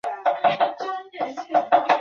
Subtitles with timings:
[0.79, 1.81] 当今社会